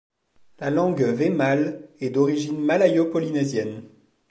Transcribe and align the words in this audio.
La 0.57 0.71
langue 0.71 1.03
wemale 1.11 1.89
est 1.99 2.09
d'origine 2.09 2.59
malayo-polynésienne. 2.59 3.83